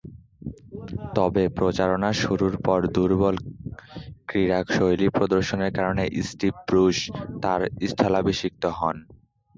[1.15, 3.35] তবে, প্রচারণা শুরুর পর দূর্বল
[4.27, 6.97] ক্রীড়াশৈলী প্রদর্শনের কারণে স্টিভ ব্রুস
[7.43, 8.97] তাঁর স্থলাভিষিক্ত হন।